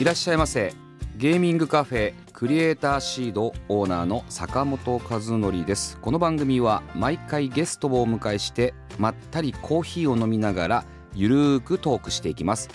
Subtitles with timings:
[0.00, 0.72] いらっしゃいませ。
[1.16, 5.98] ゲーミングカフェクリエイターシードオーナーの坂本和則です。
[6.00, 10.84] この番組は毎回ゲストをお迎えしてまったりコーヒーを飲みながら
[11.14, 12.68] ゆるーくトークしていきます。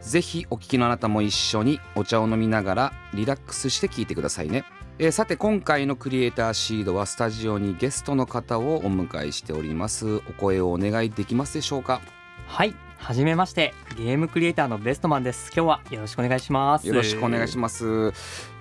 [0.00, 4.64] ぜひお聞きのあなたも一緒にお茶を飲みながらリラックスして聞いてくださいね、
[4.98, 10.16] えーさて今回のクリエイターシードはスタジオにゲストの方をお迎えしております。
[10.16, 12.00] お声をお願いできますでしょうか？
[12.46, 15.50] はい、はじめまして、ゲームクリエイターのベストマンです。
[15.52, 16.86] 今日はよろしくお願いします。
[16.86, 18.12] よろしくお願いしまます。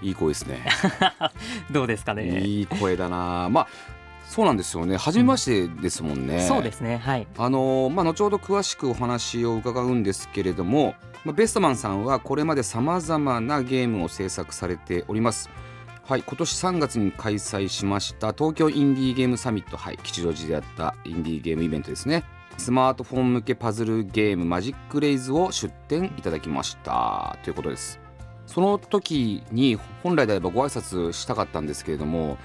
[0.02, 0.66] いい声ですね。
[0.68, 0.88] す。
[1.72, 2.42] どうですかね？
[2.42, 3.50] いい声だな。
[3.52, 3.68] まあ
[4.26, 4.98] そうなんですよね。
[4.98, 7.28] 初めましてですもんね、そうですね、はい。
[7.38, 15.52] あのまあ後ほど詳しくお話を伺うんですけれども、まあ、ベストマンさんはこれまでさまざまなゲームを制作されております。
[16.04, 16.24] はい。
[16.26, 19.78] 今年3月に開催しました東京インディーゲームサミット。
[19.78, 20.00] はい。
[20.02, 22.24] 吉祥寺でやったインディーゲームイベントですね
[22.58, 28.00] スマートフォン向けパズルゲームマジックレイズを出展いただきましたということです
[28.46, 32.38] その時に本来であればご挨拶したかったんですけれども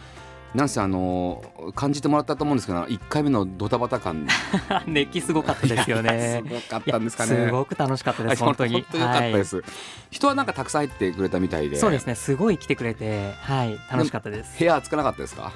[0.55, 4.27] なんせあの感じてもらったと思うんですけど1回目のドタバタ感
[4.87, 6.43] 熱気すごかったですよね。
[6.47, 8.43] すごかったんですかねすごく楽しかったです。
[8.43, 8.73] はい本当に。
[8.73, 9.63] 本当かったです、
[10.11, 11.81] 人はなんかたくさん入ってくれたみたいではい。
[11.81, 14.59] そうですね、すごい来てくれて、はい、楽しかったです。
[14.59, 15.53] 部屋暑くなかったですか？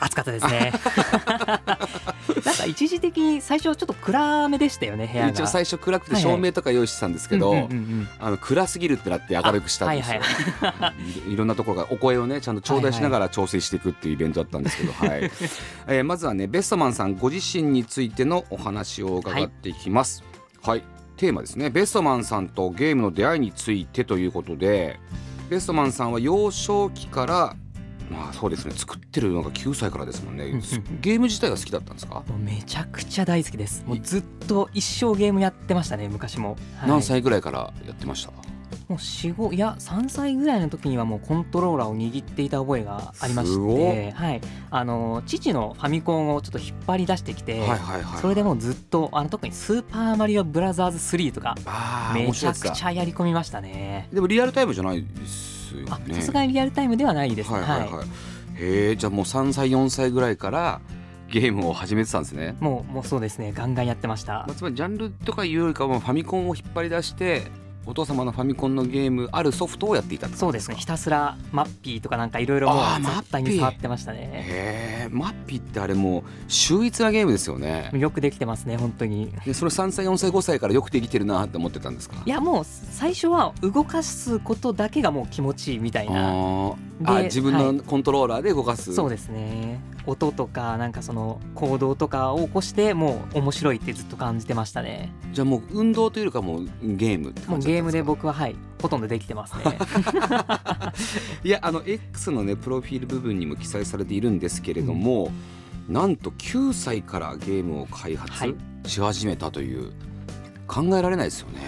[0.00, 0.72] 暑かったですね。
[2.44, 5.30] なんか一時的に最初ちょっと暗めでしたよね、部屋が。
[5.30, 7.68] 一応最初暗くてはいはい照明とか用意してたんですけど、
[8.18, 10.94] あの暗すぎるってなって明るくしたんですよ、はいは
[11.28, 11.36] いい。
[11.36, 15.30] ろんなところがお声をねちゃんと頂戴しながら調整していくっていうイベントだったんですけど、はい。
[15.86, 20.24] えーまずはねベストマンさんご自身についてのお話を伺っていきます。
[20.62, 20.82] はい、
[21.16, 21.70] テーマですね。
[21.70, 24.98] ベストマンさんとゲームの出会いについてということで
[25.48, 27.56] ベストマンさんは幼少期から
[28.10, 30.50] まあそうですね作ってるのが9歳からですもんね。
[31.00, 33.84] ゲーム自体が好きだったんですか、もうめちゃくちゃ大好きです。
[33.86, 36.56] もうずっと一生ゲームやってましたね、昔も。
[36.76, 36.88] はい。
[36.88, 38.32] 何歳ぐらいからやってました？
[38.88, 44.40] もう4、5いや3歳ぐらいの時にはもうコントローラーを握っていた覚えがありまして、はい、
[44.70, 47.62] あの父のファミコンをちょっと引っ張り出してきて、
[48.20, 51.54] それでもうずっとあの特に「スーパーマリオブラザーズ3」とか
[52.14, 54.08] めちゃくちゃやり込みましたね。
[54.12, 55.86] でもリアルタイムじゃないですよね。
[55.90, 57.60] あさすがにリアルタイムではないですね。
[57.60, 58.06] はいはいはい、
[58.56, 60.80] へえじゃあもう3歳4歳ぐらいから
[61.30, 63.52] ゲームを始めてたんですね、もうもうそうですね。
[63.52, 64.32] ガンガンやってました。
[64.32, 64.54] まあ、。
[64.54, 67.44] つまりジャンルとかいうよりかはファミコンを引っ張り出して
[67.90, 70.76] お父様のファミコンのゲームあるソフトをやっていたそうですね。
[70.76, 74.30] ひたすらマッピーとかなんかいろいろもう絶対に触ってましたね。
[74.46, 77.90] へえマッピってあれもう秀逸なゲームですよね。
[77.92, 79.32] よくできてますね本当に。
[79.44, 82.22] でそれ3歳4歳5歳からよくできてるなって思ってたんですか？
[82.24, 86.76] いやもう最初は動かすことだけがもう気持ちいいみたいな。
[87.02, 89.80] あ自分のコントローラーで動かす、そうですね。
[90.06, 95.10] 音とかなんかその行動とかを起こしてもう面白いってずっと感じてましたね。
[95.32, 99.64] じゃあもう運動というよりかもうゲームって感じだったんで僕ははいほとんどできてますね。
[101.44, 105.30] いやあの X のねプロフィール部分にも記載されているんですけれども、
[105.88, 108.28] なんと9歳からゲームを開はい。
[108.30, 108.54] 発
[108.90, 109.92] し始めたという、
[110.66, 111.60] 考えられないですよね。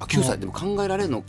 [0.00, 0.26] あ9もう。
[0.26, 1.22] 歳でも考えられるの？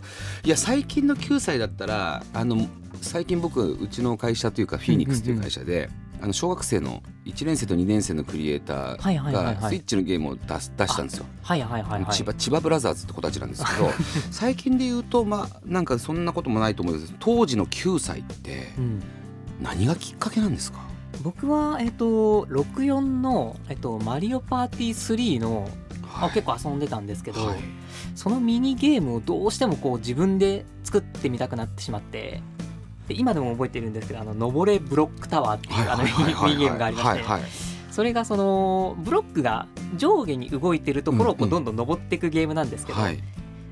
[0.44, 2.68] いや最近の9歳だったらあの
[3.02, 5.90] 最近僕うちの会社というかフィニックスという会社で、
[6.22, 9.56] あの小学生の1年生と2年生のクリエイタはいはいはいはい。
[9.56, 11.26] ーがスイッチのゲームを出す出したんですよ。
[11.42, 12.14] はいはいはいはい。
[12.14, 13.92] 千葉千葉ブラザーズって子たちなんですけど
[14.32, 17.14] 最近で言うとまあなんかそんなこともないと思うんです。
[17.20, 19.04] 当時の9歳ってうん。
[19.62, 20.80] 何がきっかけなんですか？
[21.24, 25.70] 僕はえっと64のえっとマリオパーティー3の
[26.18, 27.60] あ結構遊んでたんですけど、はい。
[28.16, 32.42] そのミニゲームをどうしてもこう自分で作ってみたくなってしまって
[33.08, 36.10] で今でも覚えてるんですけど「あの登れブロックタワー」っていうあのミ
[36.54, 41.64] ニゲームがありまして、はいはいそれがそのブロックが上下に動いてるところをこうんううん。
[41.64, 43.24] どんどん登っていくゲームなんですけど、はい。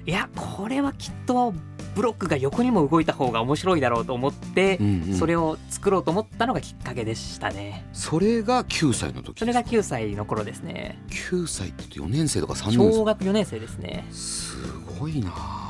[0.05, 1.53] いやこれはきっと
[1.93, 5.13] ブロックが横にも動いた方が面白いだろうと思って、うんうん。
[5.15, 7.85] それを作ろうと思ったのがきっかけでしたね。
[7.91, 11.03] それが9歳の時それがですか？9歳の頃ですね。
[11.09, 14.07] 9歳って言うと4年生とか3年生小学4年生ですね。
[14.09, 14.55] す
[15.01, 15.62] ごいなあ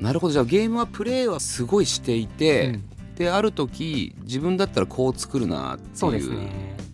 [0.00, 0.32] なるほど。
[0.32, 2.84] じゃあゲームはプレイはすごいしていて、うん。
[3.16, 6.50] である時自分だったらこう作るなっていう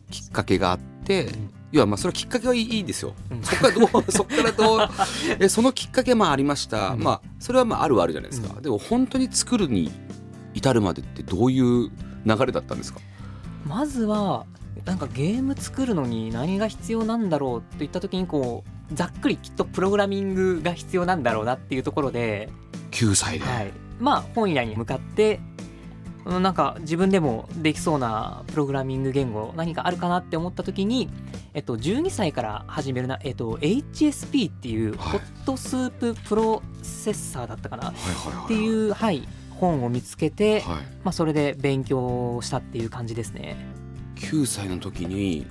[0.08, 1.28] きっかけがあって、
[1.72, 3.14] いやまあそれはきっかけはいいいいですよ。
[3.31, 3.43] うん。
[3.43, 4.88] そこからどう そこからどう
[5.40, 7.02] えそのきっかけまあありました、うん。
[7.02, 9.90] まあそれはまああるはあるじゃないですか、うでも本当に作るに
[10.55, 11.90] 至るまでってどういう
[12.25, 13.00] 流れだったんですか？
[13.66, 14.46] まずは
[14.84, 22.48] なんかゲーム作るのに何が必要なんだろうっていった時にこうざっくりきっとプログラミングが必要なんだろうなっていうところで、
[22.93, 25.41] 9歳で、はい、まあ本屋に向かって
[26.25, 31.11] うんなんか自分でもできそうなプログラミング言語何かあるかなって思った時に、
[31.55, 35.11] えっと、12歳から始めるな、えっと、HSP っていうはい。
[35.12, 37.91] ホットスーププロセッサーだったかな。
[37.91, 37.94] っ
[38.47, 43.56] ていう、はい、本を見つけて、はい、まあ、それで勉強したっていう感じですね。
[44.17, 45.47] 9歳の時に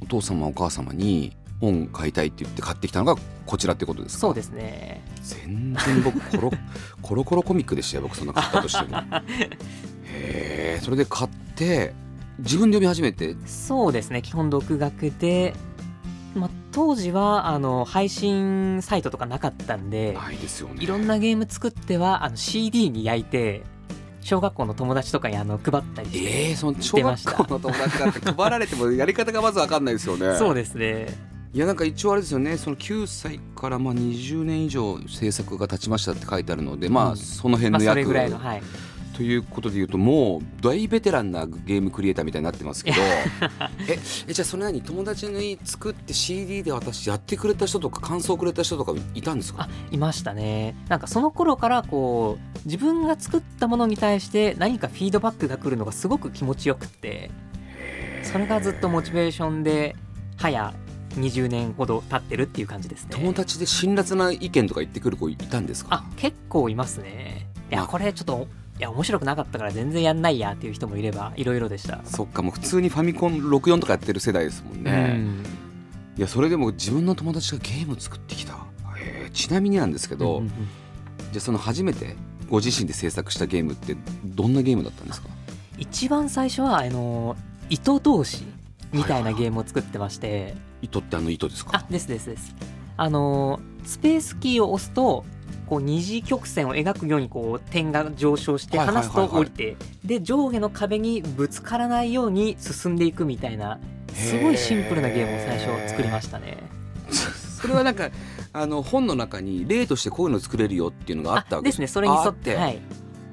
[0.00, 3.16] お父様お母様に本買いたいって言って買ってきたのが
[3.46, 4.20] こちらってことですか？
[4.20, 5.02] そうですね。
[5.22, 6.50] 全然僕コロ
[7.02, 8.98] コロコロコミックでしたよ僕そんな買ったとしても。
[10.04, 11.94] へえそれで買って
[12.38, 13.34] 自分で読み始めて？
[13.46, 15.54] そうですね基本独学で、
[16.34, 20.74] まあ、当時はあの配信サイトとかなかったんでないですよね。
[20.82, 23.62] いろんなゲーム作ってはあの CD に焼いて
[24.20, 30.34] 小学校の友達とかにあの配ったりして、えー、その小学校の友達だって配られてもやり方がまず分かんないですよね。
[30.38, 31.06] そうですね
[31.56, 32.58] いやなんか一応あれですよね。
[32.58, 37.16] その9歳からまあ20年以上制作が経ちましたって書いてあるのでまあうん。
[37.16, 38.62] その辺の役、れぐらいのはい。
[39.16, 42.98] ということで言うともう大ベテランなゲームクリエイターみたいになってますけど。
[43.88, 43.98] え
[44.28, 44.82] えじゃあそれ何？
[44.82, 49.62] 友達に作って CD で私やってくれた人とか感想くれた人とかいたんですか？
[49.62, 50.76] あいましたね。
[50.90, 57.30] なんかその頃からこう自分が作ったものに対して何かフィードバックが来るのがすごく気持ちよくって。
[58.24, 59.96] それがずっとモチベーションで
[60.36, 60.74] 早
[61.16, 63.10] 20年ほど経ってるっていう感じですね。
[63.12, 65.88] 友達で辛辣な意見とか言ってくる子いたんですか？
[65.92, 67.48] あ結構いますね。
[67.70, 67.88] いやまあ。
[67.88, 68.46] これちょっと
[68.78, 75.18] いや面白くなかったから全然やんないやっていう人もいればいろいろでした、そっかもう普通にファミコン64とかやってる世代ですもんね、
[76.18, 78.54] いやそれでも自分の友達がゲーム作ってきた。
[79.32, 80.48] ちなみになんですけうんど、うんうん。
[80.48, 82.16] じゃあその初めて
[82.50, 85.28] ご自身で制作したゲームってどんなゲームだったんですか？
[85.78, 87.34] 一番最初はあの
[87.70, 88.44] 糸同士
[88.92, 90.54] みたいなゲームを作ってまして、
[90.86, 91.78] 糸ってあの糸ですか？
[91.78, 92.54] あですですです。
[92.96, 95.24] あのスペースキーを押すと
[95.66, 103.78] こう二次曲線を描くようにこう点が上昇して離すと降りてで上下の壁にぶつからないように進んでいくみたいな
[104.14, 106.56] すごいシンプルなゲームを最初作りましたね。
[107.60, 108.10] それはなんか
[108.52, 112.74] あの本の中に例としてこういうの作れるよっていうのがあったわけですねそれに沿ってあはい。
[112.74, 112.80] へ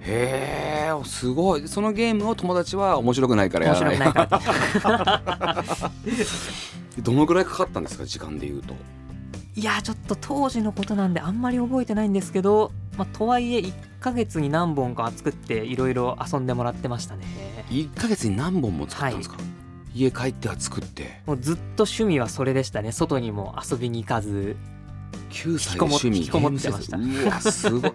[0.06, 1.68] えすごい。
[1.68, 3.98] そのゲームを友達は面白くないからや面らない。
[3.98, 5.64] 白くないから
[7.02, 8.76] どのぐらいかかったんですか時間で言うと？
[9.56, 17.26] いやちょっと当時のことなんであんまり覚えてないんですけど、まあ、とはいえ1ヶ月に何本か作っていろいろ遊んでもらってましたね。
[17.70, 19.38] 1ヶ月に何本も作ったんですか、
[19.94, 21.22] 家帰っては作って。
[21.26, 22.92] もうずっと趣味はそれでしたね。
[22.92, 24.56] 外にも遊びに行かず。
[25.30, 26.98] 9歳で趣味引きこもってました。
[26.98, 27.92] ゲーム制作うわすごい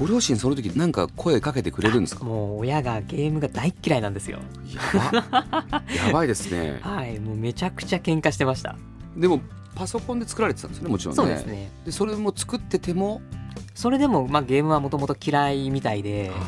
[0.00, 2.24] ご両親その時なんか声かけてくれるんですか？
[2.24, 4.38] もう親がゲームが大っ嫌いなんですよ。
[4.72, 5.82] やば。
[5.94, 6.78] やばいですね。
[6.82, 8.76] はいもうめちゃくちゃ喧嘩してました。
[9.16, 9.40] でも
[9.74, 11.16] パソコンで作られてたんですよねもちろんね。
[11.16, 11.70] そうですね。
[11.84, 13.20] でそれも作ってても、
[13.74, 16.38] それでも、まあ、ゲームはもともと嫌いみたいで、はい。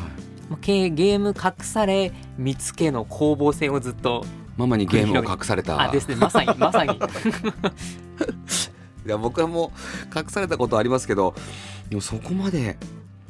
[0.49, 4.25] まあ、ゲゲーム隠され見つけの攻防戦をずっと
[4.57, 5.79] ママにゲームを隠された。
[5.81, 6.15] あですね。
[6.15, 6.93] まさに まさに。
[9.05, 9.71] いや僕はも
[10.15, 11.33] う隠されたことありますけど
[11.89, 12.77] でもそこまで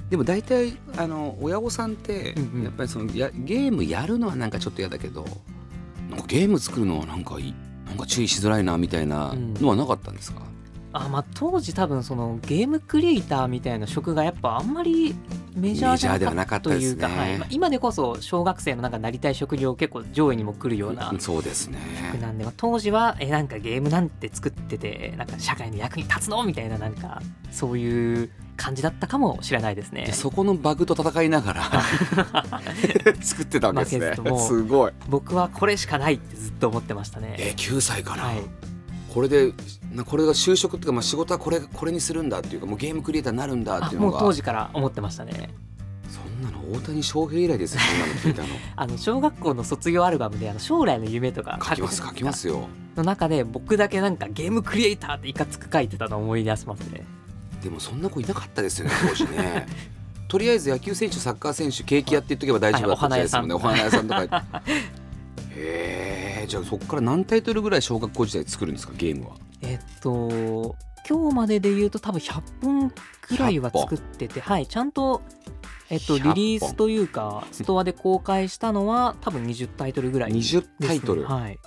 [0.09, 2.63] でも大体あの親御さんってうんうん。
[2.63, 5.25] やっぱりそのやゲームやるのはなんかちょっと嫌だけど
[6.09, 7.53] なんかゲーム作るのはなんかいい
[7.85, 10.41] なんか注意しづらいなみたいなのはなかったんですか、
[10.93, 15.15] あまあ当時多分そのゲームクリエイターみたいな職がやっぱあんまり
[15.55, 17.37] メジャーではななかったというか、はい。
[17.37, 21.79] まあ、今でこそ小学生のなんかなりたい職業結構上位にも来るようなうんそうですね。
[22.11, 28.29] 職なんで、まあ、当時はえなんかゲームなんて作っててなんか社会の役に立つのみたいななんかそういう
[28.63, 30.05] 感じだったかもしれないですね。
[30.05, 31.63] でそこのバグと戦いながら
[33.21, 34.37] 作ってたわけですね。
[34.39, 34.93] すごい。
[35.09, 37.35] 僕はこれしかないってずっと思ってましたね。
[37.37, 38.37] え9歳から、はい。
[39.13, 39.51] これで
[39.91, 44.11] なこれが就職っていうか、まあ、仕事はこれこれにするんだっていうかもうゲームクリエイターになるんだっあていうのが。
[44.13, 45.53] もう当時から思ってましたね。
[46.09, 48.47] そんなの大谷翔平以来ですよそんなの聞いたの。
[48.77, 52.69] あの小学校の卒業アルバムであの将来の夢とか書きます書きますよ。
[52.95, 57.03] の中で僕だけなんかゲームクリエイターっていかつく書いてたのを思い出しますね
[57.63, 59.65] でもそんな子いなかったですよね当時ね。
[60.27, 64.07] とりあえず野球選手サッカー選手ケーキ屋って言っとけば大丈夫だったですもんね、はいお花屋さん。
[64.07, 64.61] とか。
[65.55, 69.35] へえじゃあそこから何タイトルぐらい小学校時代作るんですかゲームは？
[69.61, 70.75] えっと
[71.07, 72.89] 今日までで言うと多分100本
[73.21, 75.21] くらいは作っててはいちゃんと
[75.89, 76.33] えっと100本。
[76.33, 81.59] リリースというかストアで公開したのは多分20タイトルぐらいです、20タイトル、はい。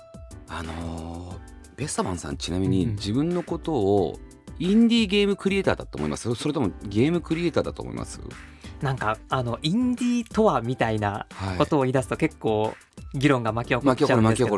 [0.49, 1.37] あのー
[1.77, 2.95] ベスタマンさんちなみにうん。
[2.95, 4.19] 自分のことを
[4.59, 6.33] インディーゲームクリエイターだと思います？
[6.35, 8.19] それともゲームクリエイターだと思います？
[8.81, 11.57] なんかあのインディーとはみたいなはい。
[11.57, 12.75] ことを言い出すと結構
[13.13, 14.57] 議論が巻き起こっちゃうんですけど。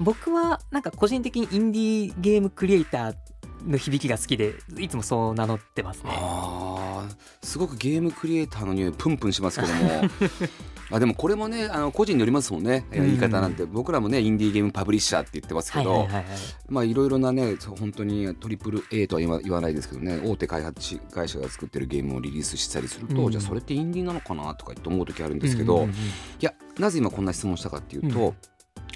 [0.00, 3.14] 僕はなんか個人的にインディーゲームクリエイター
[3.66, 6.10] の響きが好きでいつもそう名乗ってますね。
[7.42, 10.02] すごくゲームクリエイターの匂いプンプンしますけども。
[10.88, 12.86] あでもこれもねあの個人によりますもんね。
[12.92, 16.08] えー言い方なんて、僕らもねインディーゲームパブリッシャーって言ってますけど。
[16.68, 20.20] まあいろいろなね本当にトリプル A とは言わないですけどね。
[20.24, 23.30] 大手開発会社が作ってるゲームをリリースしたりすると、うん。
[23.32, 25.88] じゃあそれってインディーなのかなとか言って思う時あるんですけど、
[26.40, 28.34] いやなぜ今こんな質問したかっていうと、うん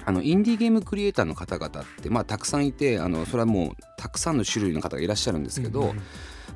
[0.05, 6.01] あのインディーゲームクリエイターの方々って、まあ、たくさんいてあのそれはもうたくさんの種類の方がいらっしゃるんですけど、うんうんま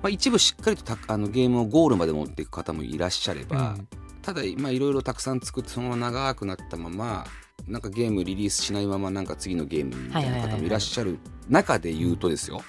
[0.08, 3.88] あ、一部しっかりとたあのゲームをゴールまで持っていく方もいらっしゃれば、うん。
[4.22, 7.26] ただまあいろいろたくさん作ってそのまま長くなったまま
[7.68, 11.18] なんかゲームリリースしないままなんか次のゲームみたいな方もいらっしゃる
[11.50, 12.62] 中で言うとですよ。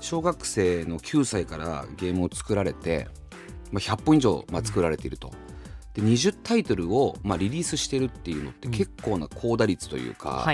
[0.00, 3.08] 小学生の9歳からゲームを作られて、
[3.72, 5.32] まあ、100本以上まあ作られていると。
[5.98, 8.74] で20タイトルをまあリリースしてるっていうのってうん。
[8.74, 10.46] 結構な高打率というか。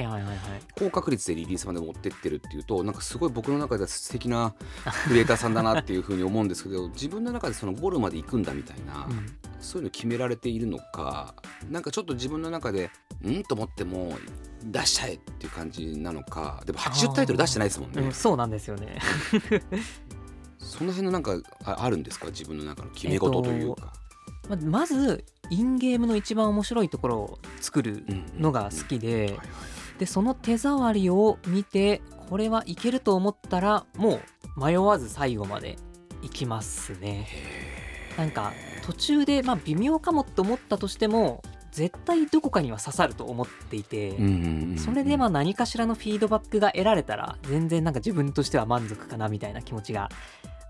[0.75, 4.55] 高確率でリリースまで持ってってるっていうとなんかすごい僕の中では素敵な
[5.07, 9.37] クリエイターさんだなっていうふうに思うんですけど自分の中でそのゴールまで行くんだみたいな、うん。
[9.61, 11.35] そういうの決められているのか
[11.71, 12.91] なんかちょっと自分の中で
[13.23, 14.17] うんと思っても
[14.65, 18.99] 出しちゃえっていう感じなのかでも80タイトル出してないですもんね、うん、そうなんですよね。
[20.59, 22.27] その辺のなんかああるんですか？
[22.27, 23.93] 自分の中の決め事というか、
[24.49, 29.39] ままずインゲームの一番面白いところを作るうんのが好きで、
[29.99, 34.21] でその手触りを見てこれはいけると思ったらも
[34.57, 35.77] う迷わず最後まで
[36.23, 37.29] いきますね。
[38.17, 38.53] なんか
[38.87, 44.13] 途中でまあ微妙かもって思ったとしても絶対どこかには刺さると思っていて、
[44.79, 50.09] それでまあ何かしらのフィードバックが得られたら全然なんか自分としては満足かなみたいな気持ちが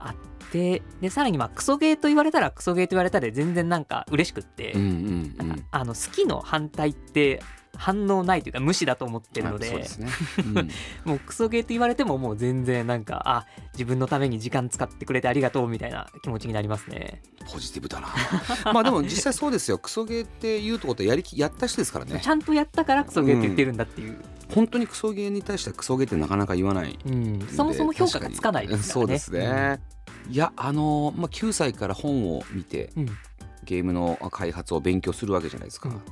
[0.04, 0.14] あっ
[0.50, 5.48] てでさらにまあクソゲーと言われたらクソゲーと言われたで全然なんか嬉しくって、うんうんうん。
[5.48, 7.40] なんかあの好きの反対って
[7.76, 9.86] 反応ないというか無視だと思ってるのでね、
[10.38, 10.54] うん。
[11.04, 17.22] もうクソゲーと言われてももう全然なんかあ自分のために時間使ってくれてありがとうみたいな気持ちになりますね。
[17.52, 18.08] ポジティブだな。
[18.72, 19.78] まあでも実際そうですよ。
[19.78, 22.20] クソゲーって言うとことやりきやった人ですからね。
[22.22, 24.16] ちゃんとやったからクソゲーって言ってるんだっていう、
[24.54, 26.98] 本当にクソゲーに対してはクソゲーってなかなか言わない。
[27.04, 27.38] うん。
[27.38, 29.00] でそもそも評価がつかないですからね。
[29.00, 29.80] そうですね、
[30.30, 33.06] いやあのーまあ、9歳から本を見てうん。
[33.64, 36.02] ゲームの開発を勉強するわけじゃないですか、うん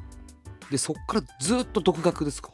[0.73, 2.51] でそっからずっと独学ですか？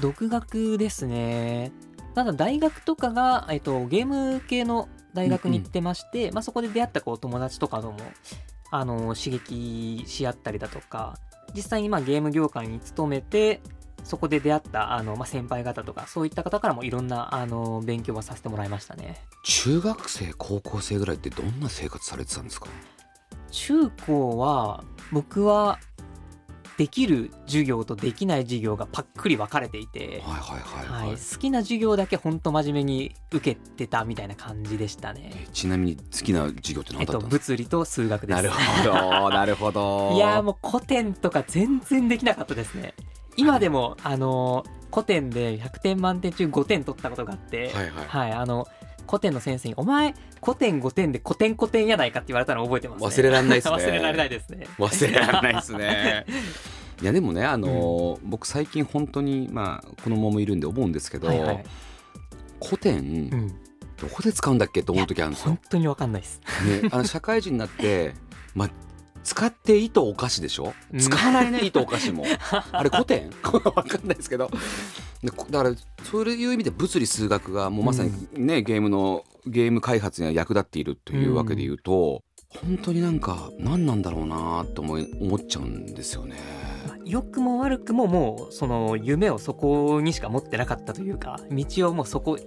[0.00, 1.72] 独学ですね。
[2.14, 7.98] ただ大学とかが、えっと、ゲーム系の大学に行ってまして、まあ、そこで出会ったこう友達とかとも
[8.70, 11.18] あの刺激し合ったりだとか
[11.54, 13.60] 実際にまあゲーム業界に勤めて
[14.04, 19.20] そこで出会ったあの、まあ、先輩方とかそういった方からもいろんなあの勉強はさせてもらいましたね。
[19.44, 22.68] 中学生高校生ぐらいってどんな生活されてたんですか？
[23.50, 25.78] 中高は僕は
[26.78, 35.32] できる授業とできない授業がパックリ分かれていて、好きな授業だけほんと真面目に受けてたみたいな感じでしたね。
[35.34, 38.36] えちなみに好きな授業ってえっと、何だったんですか、物理と数学です。
[38.36, 42.94] なるほど なるほどいやーもう古典とか全然できなかったですね。
[43.36, 48.68] 今でも、あのー古典で100点満点中5点取ったことがあって、はいはいはい、あの
[49.06, 54.66] 古典の先生に「お前古典5点で古典古典やないか」って言われたのを覚えてます、ね、忘れられないですね忘れられないですね。
[54.78, 56.26] 忘れられないですね
[57.02, 61.64] いやでもねあのー僕最近本当にまあ子供もいるんで思うんですけど、はいはい
[62.62, 63.48] 古典、うん、
[64.00, 65.58] どこで使うんだっけと思う時あるんですよ本。
[65.70, 66.40] 当に分かんないです。
[66.82, 68.14] ね、あの社会人になって、
[68.54, 68.70] まあ、
[69.24, 70.72] 使って糸お菓子でしょ？
[70.92, 70.98] うん。
[71.00, 72.24] 使わないね糸お菓子も。
[72.72, 73.30] あれ古典？
[73.42, 74.50] わかんないですけど。
[75.22, 75.30] だ
[75.62, 75.74] から
[76.10, 86.36] そういう意味で物理数学がもうまさにね、ゲームのゲーム開発には役立っているというわけで言うと、本当になんか何なんだろうなと思い思っちゃうんですよね。
[87.12, 92.38] まあ良くも悪くももうその夢をそこにしか持ってなかったというか道をもうそこ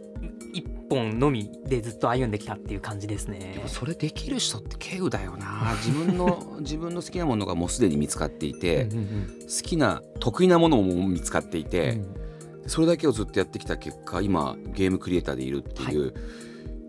[0.53, 3.53] 一本のみでずっと歩んできたっていう感じですね。
[3.55, 3.67] でも。
[3.67, 5.75] それできる人って稀有だよな。
[5.84, 8.88] 自分の自分の好きなものがもうすでに見つかっていて、
[9.41, 12.69] 好きな得意なものも見つかっていて、うん。
[12.69, 16.13] それだけをずっとやってきた結果今ゲームクリエイターでいるっていう、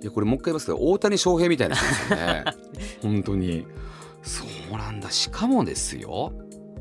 [0.01, 2.45] い、やこれもう一回言いますけど大谷翔平みたいな人ですよね。
[3.03, 3.67] 本当に。
[4.23, 5.11] そうなんだ。
[5.11, 6.33] しかもですよ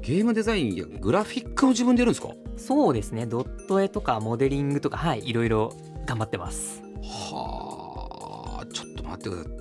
[0.06, 2.32] ゲームデザインやグラフィックも自分でやるんですか？
[2.58, 3.26] そうですね。
[3.26, 5.74] ドット絵とかモデリングとかはいいろいろ
[6.06, 6.84] 頑張ってます。
[7.02, 9.52] はあちょっと待ってください。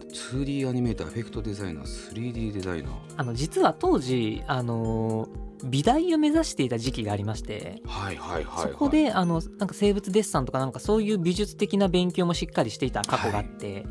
[0.44, 2.92] 2D アニメーターエフェクトデザイナー 3D デザイナー。
[3.16, 13.86] あの実は当時あのー美大を目指していた時期がありましてはいはいはい、はい、そこであのなんか生物デッサンとかなんかそういう美術的な勉強もしっかりしていた過去があって、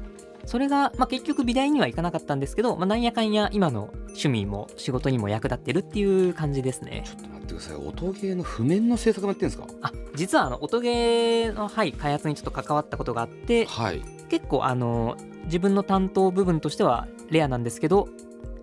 [0.46, 7.04] それが、まあ、結局美大には行かなかったんですけど、まあ、なんやかんや今の趣味も仕事にも役立ってるっていう感じですね。
[7.06, 7.76] ちょっと待ってください。
[7.78, 9.68] 音ゲーの譜面の制作もやってるんですか？
[9.82, 14.02] あ実はあの音ゲーの、はい、開発にちょっと関わったことがあってはい。
[14.30, 18.10] 結構あの自分の担当部分としてはレアなんですけど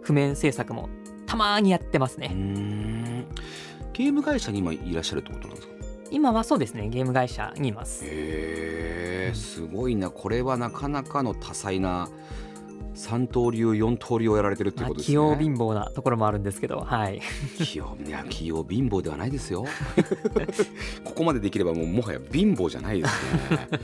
[0.02, 0.88] 譜面制作も
[1.26, 2.28] たまーにやってますね。
[2.28, 3.26] ん。
[3.92, 5.74] ゲーム会社に今いらっしゃるってことなんですか？
[6.10, 8.04] 今はそうですねゲーム会社にいます。
[8.04, 8.08] へ
[9.30, 10.10] えすごいな。
[10.10, 12.08] これはなかなかの多彩な
[12.94, 15.12] 三刀流四刀流をやられてるってことですね。
[15.12, 17.20] 器用貧乏なところもあるんですけどはい。
[17.58, 19.64] 器用いや器用貧乏ではないですよ。
[21.04, 23.14] ここまでできればもうもはや貧乏じゃないです
[23.50, 23.80] ね。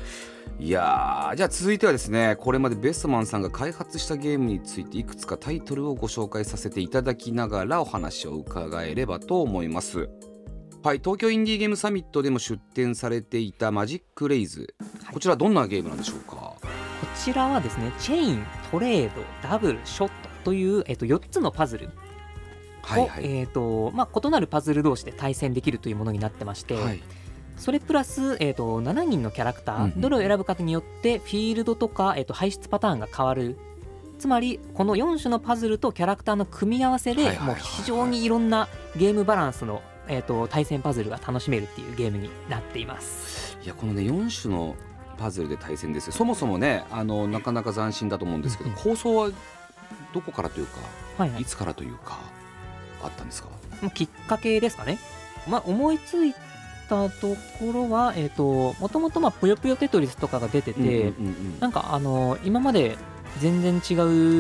[0.58, 10.08] いやーじゃあ続いてはですねこれまでベストマンさんが開発したゲームについていくつかタイトルをご紹介させていただきながらお話を伺えればと思います
[10.86, 14.72] はい東京インディーゲームサミットでも出展されていたマジックレイズ。
[15.02, 15.14] はい。
[15.14, 16.36] こちらどんなゲームなんでしょうか？
[16.36, 16.60] こ
[17.16, 20.12] ちらはですねチェイントレードダブルショット
[20.44, 21.90] という、えっと、4つのパズルを、
[22.82, 27.02] はいはい、えっとまあ、異なるパズル同士で対戦できるというものになってまして、はい。
[27.56, 33.58] それプラス、えっと7人のキャラクター、うんうんどれを選ぶかによってフィールドとか、えっと排出パターンが変わる。
[34.20, 43.58] つまりこの4種のパズルとキャラクターの組み合わせで、もう非常にいろんなゲームバランスの、えっと対戦パズルが楽しめるっていうゲームになっています。
[43.62, 44.76] いやこのね4種の
[45.18, 46.12] パズルで対戦ですよ。
[46.12, 48.82] そもそもねあのなかなか斬新だと思うんですけど、うんうん。
[48.82, 49.30] 構想は
[50.12, 50.78] どこからというか
[51.18, 51.42] はいはい。
[51.42, 52.18] いつからというか
[53.02, 53.48] あったんですか？
[53.94, 54.98] きっかけですかね。
[55.48, 56.34] まあ、思いつい
[56.88, 61.06] たところは、えっ、と、もともと、まあ、ぷよぷよテトリスとかが出てて、うんうんうんう
[61.56, 61.60] ん。
[61.60, 62.96] なんか、あの、今まで
[63.38, 63.94] 全然違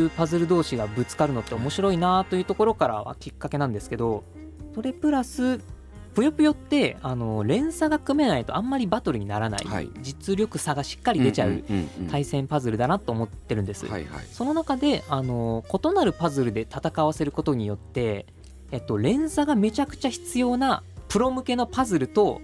[0.06, 4.24] うパズル同士がぶつかるのって面白いなというところからはきっかけなんですけど、
[4.76, 5.58] それプラス、
[6.14, 9.88] ぷよぷよって、あの、連鎖が組めないとあんまりバトルにならない、はい。
[10.02, 11.64] 実力差がしっかり出ちゃう
[12.10, 13.86] 対戦パズルだなと思ってるんです。
[13.86, 14.26] はいはい。
[14.30, 18.26] その中であの異なるパズルで戦わせることによって、
[18.70, 22.42] えっと、連鎖がめちゃくちゃ必要なプロ向けのパズルと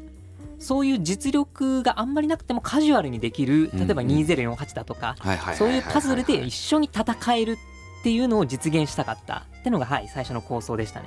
[0.58, 5.16] そういう実力があんまりなくてもカジュアルにできる例えばうんうん2048だとか、
[5.58, 7.58] そういうパズルで一緒に戦える
[8.00, 11.06] っていうのを実現したかったってのが、はい、最初の構想でしたね。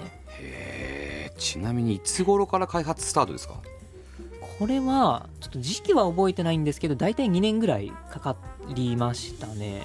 [1.38, 3.56] ちなみにいつ頃から開発スタートですか？
[4.60, 8.38] これはちょっと時期は覚えてないんですけど大体2年ぐらいかか
[8.74, 9.82] りましたね。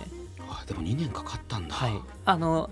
[0.48, 1.92] あでも2年かかったんだ、はい、
[2.24, 2.70] あの、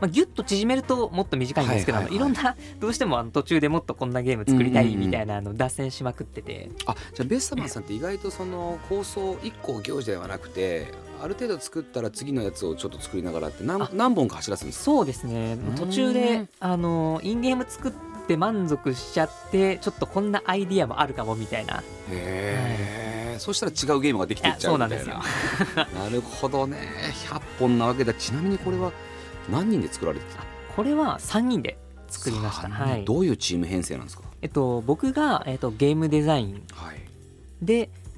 [0.00, 2.16] まあ、ギュッと縮めるともっと短いんですけど、はいはいはい。
[2.16, 10.92] いろんなどうしてもあの途中でもっとこんなゲーム作りたいうんうんうんみたいなの脱線しまくってて、あじゃあベストマンさんって意外とその構想1個行事ではなくて
[11.24, 13.88] ある程度作ったら次のやつをちょっと作りながらって何あ。
[13.94, 14.84] 何本か走らせるんですか？
[14.84, 15.54] そうですね。
[15.54, 17.92] ん途中であのインゲーム作っ
[18.28, 21.82] て満足しちゃってちょっとこんなアイディアもあるかもみたいな。
[22.10, 25.22] へえ、そしたら違うゲームができていっちゃうみたいな。
[25.74, 26.76] そう なるほどね、
[27.30, 28.12] 100本なわけだ。
[28.12, 28.92] ちなみにこれは
[29.50, 30.42] 何人で作られてた？
[30.76, 33.04] これは3人で作りました、はい。
[33.06, 34.24] どういうチーム編成なんですか？
[34.42, 36.62] えっと、僕が、えっと、ゲームデザイン。
[36.74, 36.96] はい。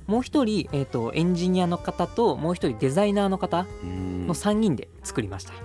[0.06, 5.56] でもう一人、えっと、エンジニアの方ともう一人デザイナーの方の3人で作りました、へ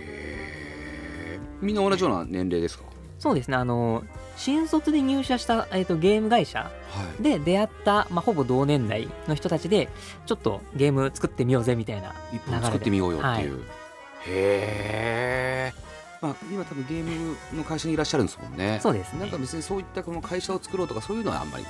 [0.00, 1.40] え。
[1.60, 2.84] みんな同じような年齢ですか？
[3.18, 4.04] そうですねあの
[4.36, 6.70] 新卒で入社した、えー、とゲーム会社は
[7.18, 7.22] い。
[7.22, 9.88] で出会った、まあ、ほぼ同年代の人たちで
[10.26, 13.60] ちょっとゲーム作ってみようぜみたいな一本作ってみようよっていう。
[13.60, 13.64] は
[14.26, 15.72] へえ。
[16.20, 18.78] まあ、今多分ゲームの会社にいらっしゃるんですもんね。
[18.82, 21.64] そうですねなんか別にそういったこの会社を作ろうとかそういうのはあんまり。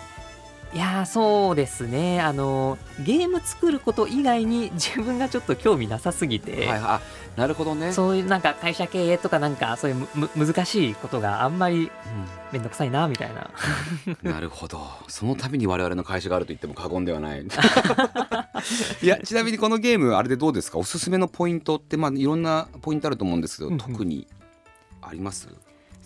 [0.74, 7.00] いやーそうですねあのゲーム作ること以外に 自分がちょっと興味なさすぎて、はい、あ、
[7.36, 7.92] なるほどね。
[7.92, 11.90] そういうなんか会社経営とかなんかそういうむむ難しいことがあんまり
[12.52, 13.48] めんどくさいなみたいな
[14.22, 14.86] うん なるほど。
[15.08, 17.42] そのために我々の会社があると言っても過言ではない。
[19.02, 20.78] いや、ちなみにこのゲームあれでどうですか？
[20.78, 24.26] おすすめのポイントってまあいろんなポイントあると思うんですけど、特に
[25.00, 25.48] あります？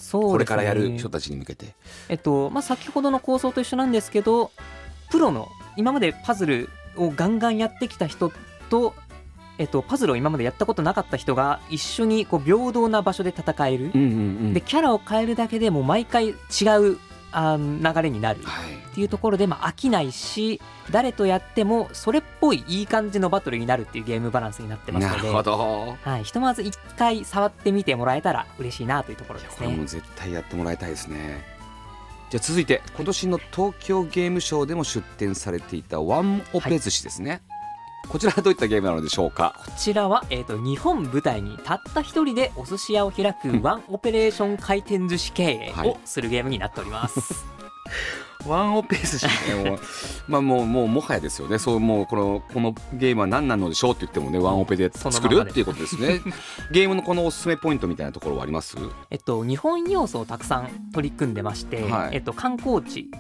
[0.01, 1.75] そうねこれからやる人たちに向けて。
[2.09, 4.51] えっとまあ、先ほどの構想と一緒なんですけど
[5.11, 8.33] プロの今までパズルをガンガンやってきた人
[8.71, 8.95] と、
[9.59, 14.13] えっと、パズルを今までやったことなかった人が一緒にこう平等な場所で戦える、うんうんう
[14.49, 14.55] ん。
[14.55, 16.99] でキャラを変えるだけでもう毎回違う
[17.33, 18.75] あー流れになるはい。
[18.75, 25.97] っていうところで、まあ、飽きないし誰とやってもそれっぽいいい感じのバトルになるっていうゲームバランスになってますのでなるほど。
[26.03, 29.67] はい、ひとまず一回触ってみてもらえたら嬉しいなというところですね。
[29.67, 31.45] これも絶対やってもらいたいですね。
[32.31, 37.43] じゃあ続いて今年の東京ゲームショウでも出展されていたワンオペ寿司ですね。
[38.09, 39.55] こちらはどういったゲームなのでしょうか？
[39.65, 47.45] こちらは、えー、と日本舞台にたった一人でお寿司屋を開くワンオペレーション回転寿司経営をするゲームになっております。
[48.47, 49.81] ワンオペ寿司ねもう
[50.27, 51.59] まあもうもうもはやですよね。
[51.59, 56.21] そうもうこのこのゲームは何なのでしょうって言ってもねワンオペで作るっていうことですね。
[56.73, 58.79] ゲームのこのおすすめポイントみたいなところはあります？
[59.11, 62.17] えっと、日本要素をたくさん取り組んでまして、はい。
[62.17, 63.11] えっと、観光地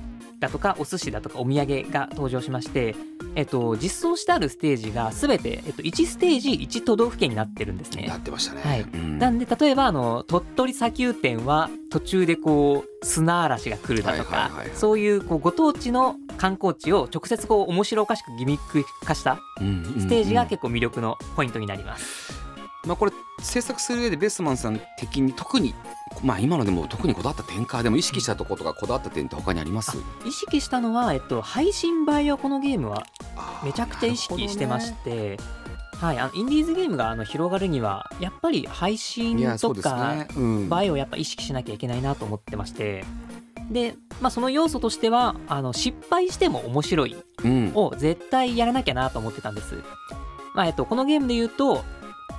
[0.41, 2.97] だとかお寿司だとかお土産が登場しまして、
[3.35, 8.07] えっと、実装してあるステージが全て、えっと、1ステージ1都道府県になってるんですね。
[8.07, 8.17] や。
[8.17, 8.81] ってましたね、はい。
[8.81, 9.19] うん。
[9.19, 14.77] なんで例えばあの鳥取砂丘店は途中でこう砂嵐が来るだとか、はいはいはいはい。
[14.77, 20.01] そういうこうご当地の観光地を直接こう面白おかしくギミック化したうんうんうん。
[20.01, 22.50] ステージが結構魅力のポイントになります。
[22.87, 23.13] まあ、これ
[23.43, 25.75] 制作する上でベストマンさん的に特に
[26.23, 29.99] まあ今のでも特にこだわった点かでも意識したところとかこだわった点って他にあります？
[30.25, 33.05] 意識したのは、えっと、配信映えをこのゲームは
[33.63, 35.39] めちゃくちゃ意識してまして、
[35.97, 40.71] はい、あのインディーズゲームがあの広がるにはやっぱり配信とかね、うん。
[40.83, 43.05] 映えをやっぱ意識しなきゃいけないなと思ってまして。
[43.71, 47.73] で、まあ、その要素としてはあの失敗しても面白いうん。
[47.75, 49.77] を絶対やらなきゃなと思ってたんです、
[50.55, 51.85] まあえっと、このゲームで言うと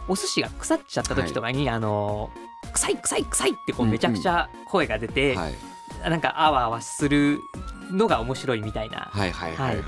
[0.07, 2.29] お寿司が腐っちゃった時とかに、あの
[2.73, 3.91] 臭い臭い臭いってこううんうん。
[3.93, 5.53] めちゃくちゃ声が出て、はい。
[6.09, 7.39] なんかあわあわする
[7.91, 9.09] のが面白いみたいな。
[9.11, 9.85] はいはいはいはい、はい。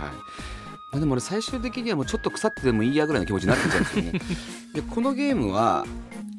[0.91, 4.19] まあ、でも俺最終的にはもうちょっと腐ってでもいいやぐらいの気持ちになってきちゃうんですよね。
[4.75, 5.85] でこのゲームは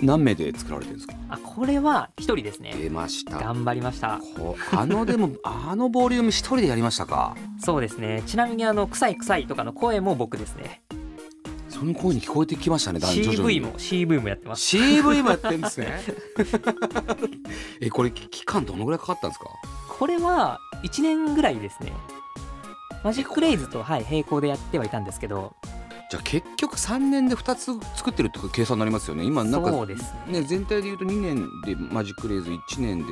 [0.00, 1.14] 何名で作られてるんですか？
[1.28, 2.72] あこれは一人ですね。
[2.80, 3.38] 出ました。
[3.38, 4.20] 頑張りました。
[4.36, 7.36] こあのでも あのボリューム一人でやりましたか？
[7.58, 8.22] そうですね。
[8.26, 10.82] ちなみにあの臭い臭いとかの声も僕ですね
[11.74, 14.62] その声に聞こえてきましたね CV も CV もやってます。
[14.78, 16.02] CV もやってるんですね。
[17.82, 19.46] えこれ期間どのぐらいかかったんですか？
[19.98, 21.92] これは1年ぐらいですね。
[23.02, 25.56] マジックレイズと、はい、並行でやってはいたんですけど。
[26.10, 29.24] じゃあ結局3年で2つ作ってるって計算になりますよね。
[29.24, 29.96] 今なんかね。
[30.28, 33.04] ね全体で言うと2年でマジックレイズ1年で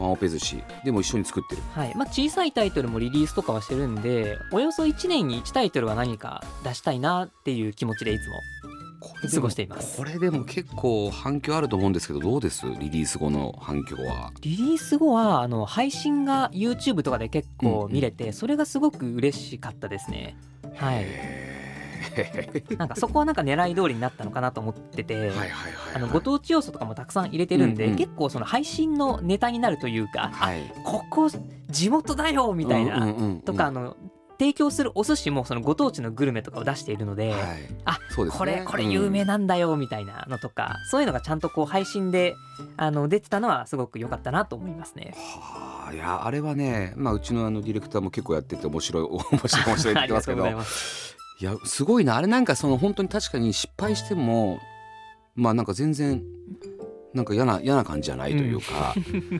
[0.00, 0.62] ワンオペ寿司。
[0.84, 1.62] でも一緒に作ってる。
[1.72, 1.94] はい。
[1.94, 8.34] まあ、小さいタイトルもリリースとかはしてるんでおよそ1年に1タイトルは何か出したいなっていう気持ちでいつも
[9.00, 9.96] こ過ごしています。
[9.96, 12.66] これでも結構反響あると思うんですけどどうです？
[12.78, 14.30] リリース後の反響は。
[14.42, 20.36] リリース後はあの配信が YouTube とかで結構見れて、それがすごく嬉しかったですね。
[20.76, 21.49] はい
[22.78, 25.32] なんかそこはなんか狙い通りになったのかなと思ってて、
[26.12, 27.96] ご当地要素とかもたくさん入れてるんで、うんうん。
[27.96, 30.62] 結構その配信のネタになるというか、はい。
[30.62, 31.30] あここ
[31.68, 33.40] 地元だよみたいな、うんうんうんうん。
[33.42, 33.96] とかあの
[34.38, 37.40] 提供するお寿司もそのご当地のグルメとかを出しているので、はい。
[37.84, 38.38] あそうですね。
[38.38, 42.34] これこれ有名なんだよみたいなのとか、そういうのがちゃんとこう配信で
[42.76, 45.14] あの出てたのはすごく良かったなと思いますね。
[45.16, 50.44] はあいやあれはね、まあ、うちのあのディレクターも結構やってて面白い面白い面白いって言ってますけど
[51.40, 51.44] い。
[51.44, 54.58] やすごいなあれなんかその本当に確かに失敗しても
[55.34, 56.22] まあなんか全然
[57.12, 58.94] なんか嫌な嫌な感じじゃないというか、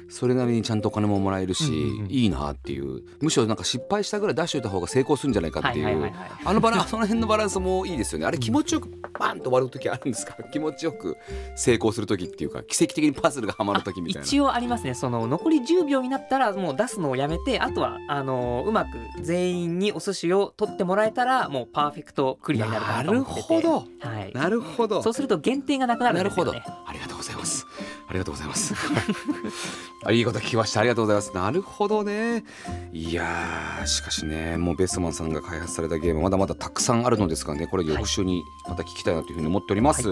[0.09, 1.73] それなりにちゃんとお金ももらえるし、
[2.09, 3.03] いいなっていう。
[3.21, 6.13] むしろなんか失敗したぐらい出しといた方が成功するんじゃないかっていう。
[6.45, 8.27] あのバランスその辺のバランスもいいですよね。
[8.27, 10.37] あれ気持ちよくバンと終わる時あるんですか？
[10.53, 11.17] 気持ちよく
[11.57, 14.27] 成功する時っていうか奇跡的にパズルがはまる時みたいな。
[14.27, 14.95] 一応ありますね。
[14.95, 23.55] その残り10秒になったらもう出すのをやめてあとはあのうまく全員にお寿司を取ってもらえたらもうパーフェクトクリアになるかなと思ってて。
[23.55, 24.09] なるほど。
[24.09, 25.03] はい、なるほど。
[25.03, 26.53] そうすると減点がなくなるんなるほど。
[26.53, 27.67] ですよねありがとうございます
[28.11, 28.75] ありがとうございます。
[30.05, 30.81] あいいこと聞きました。
[30.81, 31.33] ありがとうございます。
[31.33, 32.45] なるほどね。
[32.93, 40.03] いやーしかしねもうベストマンさんが開発されたゲームまだまだたくさんあるのですがねこれ翌週にまた聞きたいなというふうに思っております、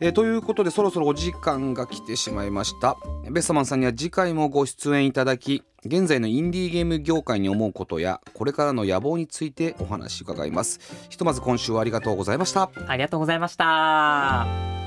[0.00, 2.96] えーということでそろそろお時間が来てしまいました。
[3.30, 10.80] ベストマンさんには次回もご出演いただき現在のインディーゲーム業界に思うことやこれからの野望についてお話伺います。
[11.08, 12.70] ひとまず今週はありがとうございました。
[12.88, 14.81] ありがとうございました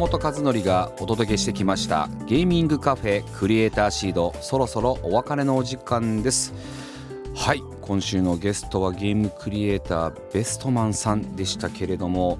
[0.00, 6.54] 本和則がお届けしてきましたゲーミングカフェクリエイターシードそろそろお別れのお時間です
[7.34, 12.38] はい今週のゲストはゲームクリエイターベストマンさんでしたけれども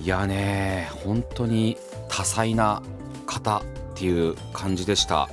[0.00, 1.76] いやね本当に
[2.08, 2.80] 多彩な
[3.26, 3.62] 方っ
[3.94, 5.28] ていう感じでした、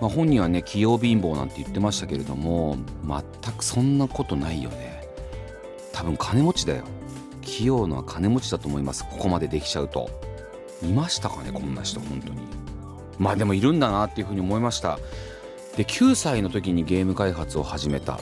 [0.00, 5.02] まあ、本人はね器用貧乏なんて言ってましたけれども全くそんなことないよね。
[5.92, 6.84] 多分金持ちだよ。
[7.42, 9.04] 器用な金持ちだと思います。
[9.04, 10.27] ここまでできちゃうと。
[10.82, 12.40] いましたかねこんな人本当に。
[13.18, 14.98] まあでもいるんだなっていうふうに思いました。
[15.76, 18.18] で9歳の時にゲーム開発を始めた。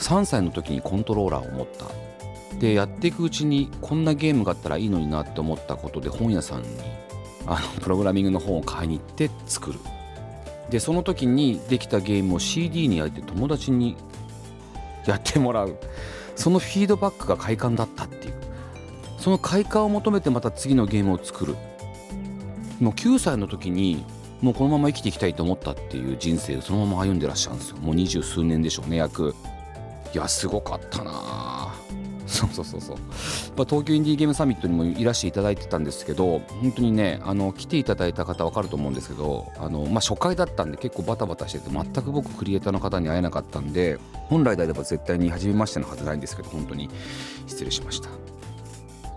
[0.00, 1.86] 3歳の時にコントローラーを持った。
[2.58, 6.68] でやっていくうちにこんなゲームがあったらいいのになって思ったことで本屋さんに
[7.46, 9.78] あのプログラミングの本を買いに行って作る。
[10.70, 13.96] でその時にできたゲームを CD に焼いて友達に
[15.06, 15.76] やってもらう。
[16.36, 18.34] そのフィードバックが快感だったっていう。
[19.18, 21.56] その快感を求めてまた次のゲームを作る。
[22.80, 24.04] もう9歳の時に
[24.40, 27.76] もうこのまま生きていきたいと思ったっていう人生をそのまま歩んでらっしゃるんですよ。
[27.78, 29.34] もう二十数年でしょうね約。
[30.12, 31.10] いやすごかったな。
[31.14, 31.74] あ
[32.26, 32.96] そうそうそうそう、
[33.56, 46.88] まあ、東京インディーゲームサミットにもいらしていただいてたんですけど本当にねあの来ていただいた方分かると思うんですけどあの、まあ、初回だったんで結構バタバタしてて全く僕クリエイターの方に会えなかったんで本来であれば絶対に初めましてのはずないんですけど本当に
[47.46, 48.08] 失礼しました。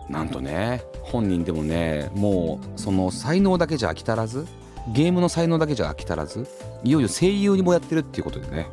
[0.09, 4.47] なんとね本人でもねもうその才能だけじゃ飽き足らず
[4.93, 6.47] ゲームの才能だけじゃ飽き足らず
[6.83, 8.67] いよいよ声優にもやってるっていうことでね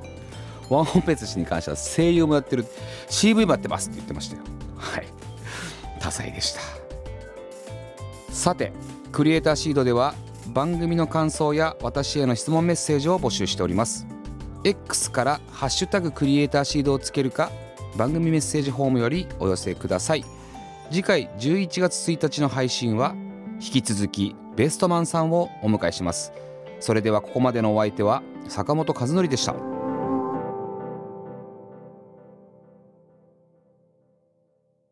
[0.70, 2.64] ワンホンペース氏に関しては声優もやってる
[3.08, 4.42] CV もやってますって言ってましたよ。
[4.76, 5.06] はい。
[6.00, 6.60] 多彩でした。
[8.32, 8.72] さて
[9.12, 10.14] クリエイターシードでは
[10.48, 14.06] 番組の感想や私への質問メッセージを募集しております。
[14.64, 17.50] X から「ハッシュタグクリエイターシード」をつけるか
[17.96, 20.24] 番組メッセージフォームよりお寄せください。
[20.90, 23.14] 次回11月1日の配信は
[23.54, 26.32] 引き続きベストマンさんをお迎えします。
[26.80, 29.73] それではここまでのお相手は坂本和則でした。